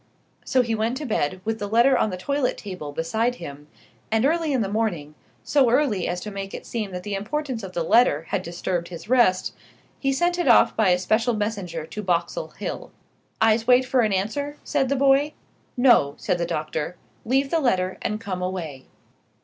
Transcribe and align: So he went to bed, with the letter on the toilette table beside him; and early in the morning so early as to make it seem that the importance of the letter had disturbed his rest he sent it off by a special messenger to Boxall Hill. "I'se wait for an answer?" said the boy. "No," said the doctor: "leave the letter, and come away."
So 0.43 0.63
he 0.63 0.73
went 0.73 0.97
to 0.97 1.05
bed, 1.05 1.41
with 1.45 1.59
the 1.59 1.67
letter 1.67 1.95
on 1.95 2.09
the 2.09 2.17
toilette 2.17 2.57
table 2.57 2.91
beside 2.91 3.35
him; 3.35 3.67
and 4.11 4.25
early 4.25 4.51
in 4.51 4.61
the 4.63 4.67
morning 4.67 5.13
so 5.43 5.69
early 5.69 6.07
as 6.07 6.19
to 6.21 6.31
make 6.31 6.55
it 6.55 6.65
seem 6.65 6.89
that 6.89 7.03
the 7.03 7.13
importance 7.13 7.61
of 7.61 7.73
the 7.73 7.83
letter 7.83 8.23
had 8.29 8.41
disturbed 8.41 8.87
his 8.87 9.07
rest 9.09 9.53
he 9.99 10.11
sent 10.11 10.39
it 10.39 10.47
off 10.47 10.75
by 10.75 10.89
a 10.89 10.97
special 10.97 11.35
messenger 11.35 11.85
to 11.85 12.01
Boxall 12.01 12.47
Hill. 12.57 12.89
"I'se 13.39 13.67
wait 13.67 13.85
for 13.85 13.99
an 14.01 14.11
answer?" 14.11 14.57
said 14.63 14.89
the 14.89 14.95
boy. 14.95 15.33
"No," 15.77 16.15
said 16.17 16.39
the 16.39 16.47
doctor: 16.47 16.95
"leave 17.23 17.51
the 17.51 17.59
letter, 17.59 17.99
and 18.01 18.19
come 18.19 18.41
away." 18.41 18.87